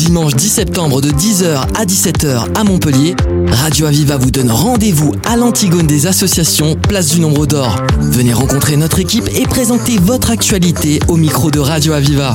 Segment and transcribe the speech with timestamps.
[0.00, 3.14] Dimanche 10 septembre de 10h à 17h à Montpellier,
[3.50, 7.76] Radio Aviva vous donne rendez-vous à l'Antigone des associations, place du Nombre d'Or.
[8.00, 12.34] Venez rencontrer notre équipe et présenter votre actualité au micro de Radio Aviva.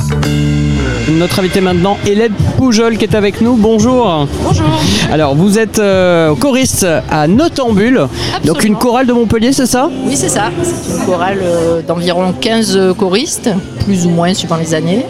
[1.10, 3.56] Notre invité maintenant, Hélène Poujol, qui est avec nous.
[3.56, 4.28] Bonjour.
[4.44, 4.68] Bonjour.
[5.12, 8.08] Alors, vous êtes euh, choriste à Notambule,
[8.44, 9.90] donc une chorale de Montpellier, c'est ça?
[10.06, 10.52] Oui, c'est ça.
[10.62, 13.50] C'est une chorale euh, d'environ 15 choristes,
[13.86, 15.04] plus ou moins suivant les années.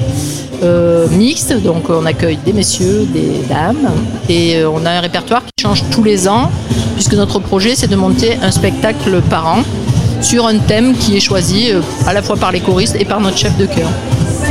[0.63, 3.89] Euh, mixte, donc on accueille des messieurs, des dames,
[4.29, 6.49] et euh, on a un répertoire qui change tous les ans,
[6.95, 9.59] puisque notre projet c'est de monter un spectacle par an
[10.21, 13.19] sur un thème qui est choisi euh, à la fois par les choristes et par
[13.19, 13.89] notre chef de chœur.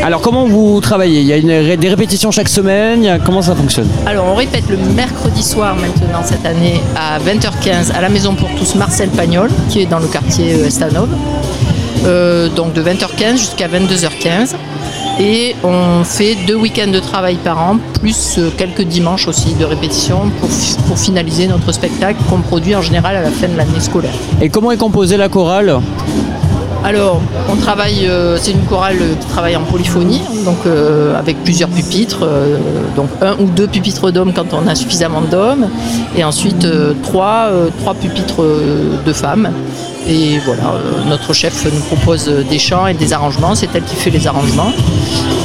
[0.02, 1.20] Alors, comment vous travaillez?
[1.20, 3.88] Il y a une des répétitions chaque semaine Comment ça fonctionne?
[4.06, 8.50] Alors on répète le mercredi soir maintenant cette année à 20h15 à la Maison pour
[8.56, 11.08] tous Marcel Pagnol, qui est dans le quartier Estanov.
[12.04, 14.54] Euh, donc de 20h15 jusqu'à 22h15.
[15.20, 19.64] Et on fait deux week-ends de travail par an, plus euh, quelques dimanches aussi de
[19.64, 20.48] répétition pour,
[20.88, 24.14] pour finaliser notre spectacle qu'on produit en général à la fin de l'année scolaire.
[24.40, 25.78] Et comment est composée la chorale?
[26.82, 31.70] Alors, on travaille, euh, c'est une chorale qui travaille en polyphonie, donc euh, avec plusieurs
[31.70, 32.58] pupitres, euh,
[32.94, 35.68] donc un ou deux pupitres d'hommes quand on a suffisamment d'hommes,
[36.14, 39.48] et ensuite euh, trois, euh, trois pupitres euh, de femmes.
[40.06, 43.96] Et voilà, euh, notre chef nous propose des chants et des arrangements, c'est elle qui
[43.96, 44.72] fait les arrangements.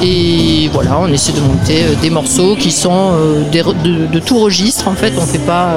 [0.04, 4.88] Et voilà, on essaie de monter euh, des morceaux qui sont euh, de, tout registre.
[4.90, 5.76] En fait, on fait pas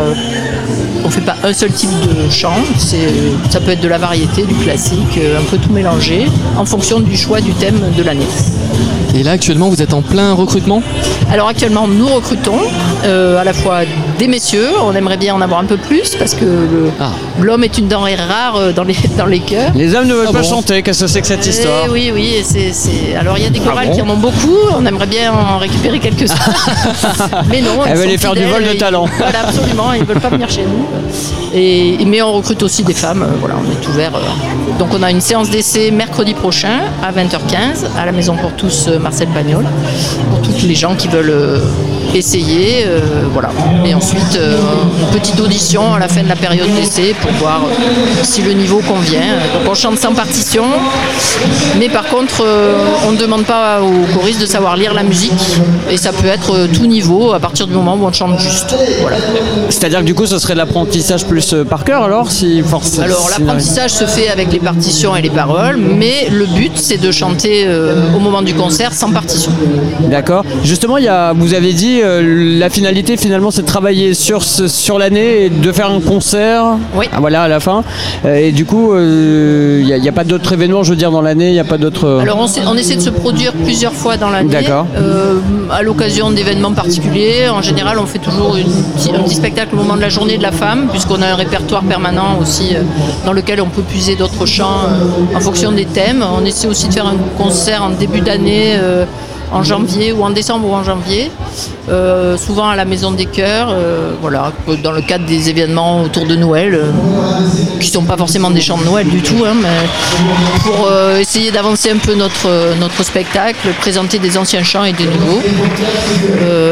[1.04, 4.54] on fait pas un seul type de chant, ça peut être de la variété, du
[4.54, 8.26] classique, un peu tout mélangé, en fonction du choix du thème de l'année.
[9.14, 10.82] Et là actuellement vous êtes en plein recrutement
[11.30, 12.58] Alors actuellement, nous recrutons
[13.04, 13.80] euh, à la fois
[14.18, 16.46] des messieurs, on aimerait bien en avoir un peu plus parce que
[17.00, 17.10] Ah.
[17.40, 19.70] l'homme est une denrée rare euh, dans les, dans les chœurs.
[19.74, 21.90] Les hommes ne veulent Ah pas bon chanter, qu'est-ce que c'est que cette histoire Eh
[21.90, 24.84] oui, oui, et alors il y a des chorales bon qui en ont beaucoup, on
[24.86, 26.34] aimerait bien en récupérer quelques-uns.
[27.50, 29.06] mais non, Elle ils veut sont les faire du vol de ils- talent.
[29.18, 30.86] Voilà, absolument, ils veulent pas venir chez nous.
[31.54, 34.12] Et, mais on recrute aussi des femmes, euh, voilà, on est ouvert.
[34.14, 34.78] euh.
[34.78, 38.86] Donc on a une séance d'essai mercredi prochain à 20h15 à la Maison pour tous
[38.88, 39.64] euh, Marcel Pagnol,
[40.30, 41.58] pour toutes les gens qui veulent euh,
[42.14, 43.00] essayer, euh,
[43.32, 43.50] voilà.
[43.84, 44.56] Et ensuite euh,
[45.00, 47.62] une petite audition à la fin de la période d'essai pour voir
[48.22, 49.20] si le niveau convient.
[49.54, 50.64] Donc on chante sans partition,
[51.78, 52.44] mais par contre
[53.06, 55.32] on ne demande pas aux choristes de savoir lire la musique
[55.90, 58.74] et ça peut être tout niveau à partir du moment où on chante juste.
[59.00, 59.16] Voilà.
[59.68, 63.28] C'est-à-dire que du coup, ce serait de l'apprentissage plus par cœur alors si force, Alors
[63.30, 67.64] l'apprentissage se fait avec les partitions et les paroles, mais le but c'est de chanter
[67.66, 69.52] euh, au moment du concert sans partition.
[70.10, 70.44] D'accord.
[70.62, 74.42] Justement, il y a, vous avez dit euh, la finalité finalement c'est de travailler sur,
[74.42, 76.64] sur l'année et de faire un concert.
[76.94, 77.06] Oui.
[77.12, 77.84] Ah, voilà à la fin.
[78.24, 81.22] Euh, et du coup, euh, il n'y a, pas d'autres événements, je veux dire, dans
[81.22, 82.20] l'année, il n'y a pas d'autres.
[82.20, 84.86] Alors on, essaie de se produire plusieurs fois dans l'année, D'accord.
[84.96, 85.38] euh,
[85.70, 87.48] à l'occasion d'événements particuliers.
[87.48, 88.72] En général, on fait toujours une
[89.14, 91.82] un petit spectacle au moment de la journée de la femme, puisqu'on a un répertoire
[91.82, 92.74] permanent aussi
[93.26, 94.86] dans lequel on peut puiser d'autres chants
[95.34, 96.24] en fonction des thèmes.
[96.36, 98.78] On essaie aussi de faire un concert en début d'année.
[98.82, 99.04] Euh,
[99.54, 101.30] en janvier ou en décembre ou en janvier,
[101.90, 104.50] euh, souvent à la Maison des Chœurs, euh, voilà,
[104.82, 106.80] dans le cadre des événements autour de Noël,
[107.78, 109.54] qui ne sont pas forcément des chants de Noël du tout, hein,
[110.64, 110.88] pour
[111.20, 112.48] essayer d'avancer un peu notre,
[112.80, 115.42] notre spectacle, présenter des anciens chants et des nouveaux.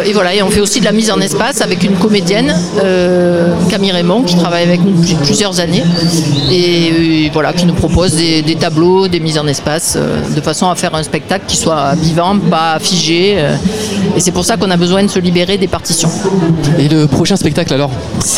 [0.07, 2.57] Et voilà, et on fait aussi de la mise en espace avec une comédienne,
[3.71, 5.85] Camille Raymond, qui travaille avec nous depuis plusieurs années,
[6.51, 6.91] et
[7.27, 10.69] euh, voilà, qui nous propose des, des tableaux, des mises en espace, euh, de façon
[10.69, 13.37] à faire un spectacle qui soit vivant, pas figé.
[13.39, 13.55] euh,
[14.17, 16.11] et c'est pour ça qu'on a besoin de se libérer des partitions.
[16.79, 17.91] Et le prochain spectacle alors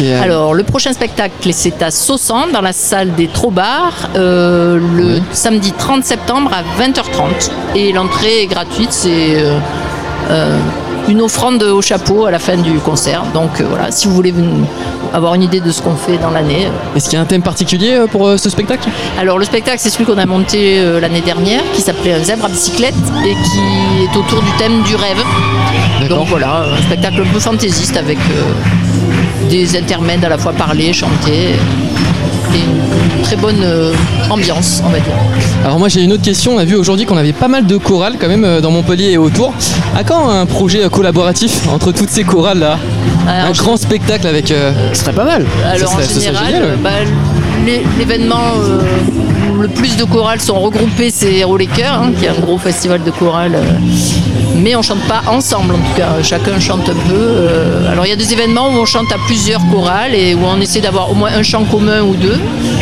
[0.03, 5.21] euh, Alors, le prochain spectacle, c'est à Saussan, dans la salle des Trobards, euh, le
[5.33, 7.51] samedi 30 septembre à 20h30.
[7.75, 9.35] Et l'entrée est gratuite, c'est
[10.31, 10.59] euh,
[11.09, 13.25] une offrande au chapeau à la fin du concert.
[13.35, 14.33] Donc euh, voilà, si vous voulez
[15.13, 16.69] avoir une idée de ce qu'on fait dans l'année.
[16.97, 18.89] Est-ce qu'il y a un thème particulier euh, pour euh, ce spectacle?
[19.19, 22.47] Alors, le spectacle, c'est celui qu'on a monté euh, l'année dernière, qui s'appelait Un zèbre
[22.47, 25.23] à bicyclette et qui est autour du thème du rêve.
[26.09, 30.93] Donc voilà, un spectacle un peu fantaisiste avec euh, des intermèdes à la fois parlés,
[30.93, 31.57] chantés
[32.55, 32.59] et
[33.17, 33.93] une très bonne euh,
[34.31, 35.13] ambiance, on va dire.
[35.65, 37.77] Alors moi j'ai une autre question, on a vu aujourd'hui qu'on avait pas mal de
[37.77, 39.53] chorales quand même euh, dans Montpellier et autour.
[39.97, 42.79] À quand un projet collaboratif entre toutes ces chorales là
[43.29, 44.51] Alors, Un grand spectacle avec...
[44.51, 45.45] euh, Ce serait pas mal.
[45.65, 46.91] Alors serait- en ce serait général, bah,
[47.65, 48.81] l'é- l'événement euh,
[49.63, 52.59] le plus de chorales sont regroupées, c'est Héros les Chœurs, hein, qui est un gros
[52.59, 53.55] festival de chorales.
[53.55, 53.63] euh,
[54.57, 57.15] mais on chante pas ensemble en tout cas, chacun chante un peu.
[57.15, 60.41] euh, alors il y a des événements où on chante à plusieurs chorales et où
[60.45, 62.39] on essaie d'avoir au moins un chant commun ou deux,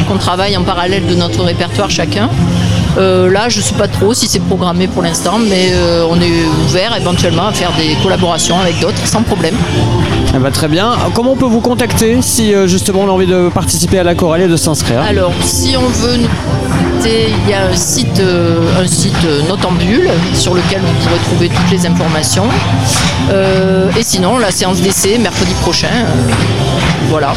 [0.08, 2.28] qu'on travaille en parallèle de notre répertoire chacun.
[2.96, 5.72] Là, je ne sais pas trop si c'est programmé pour l'instant, mais
[6.08, 9.54] on est ouvert éventuellement à faire des collaborations avec d'autres sans problème.
[10.34, 10.92] Eh ben, très bien.
[11.14, 14.42] Comment on peut vous contacter si justement on a envie de participer à la chorale
[14.42, 15.02] et de s'inscrire?
[15.02, 16.28] Alors, si on veut nous
[17.04, 18.20] il y a un site,
[18.78, 22.44] un site Notambule sur lequel vous pourrez trouver toutes les informations.
[23.98, 25.88] et sinon, la séance d'essai mercredi prochain.
[27.08, 27.32] Voilà.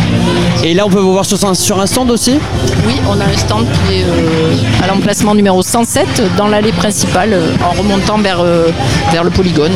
[0.63, 2.39] Et là, on peut vous voir sur un, sur un stand aussi
[2.85, 7.33] Oui, on a un stand qui est euh, à l'emplacement numéro 107 dans l'allée principale
[7.33, 8.69] euh, en remontant vers, euh,
[9.11, 9.71] vers le polygone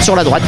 [0.00, 0.42] sur la droite.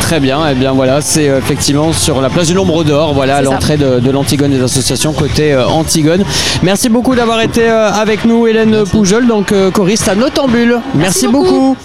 [0.00, 3.36] Très bien, et eh bien voilà, c'est effectivement sur la place du Nombre d'Or, voilà,
[3.36, 6.24] à l'entrée de, l'Antigone des associations côté Antigone.
[6.62, 10.80] Merci beaucoup d'avoir été avec nous, Hélène Poujol, donc choriste à Notambule.
[10.94, 11.76] Merci, beaucoup.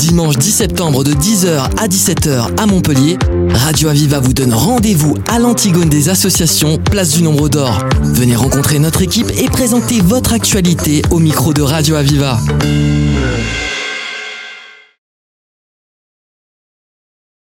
[0.00, 3.18] Dimanche 10 septembre de 10h à 17h à Montpellier,
[3.52, 7.84] Radio Aviva vous donne rendez-vous à l'Antigone des associations Place du Nombre d'Or.
[8.02, 12.38] Venez rencontrer notre équipe et présenter votre actualité au micro de Radio Aviva.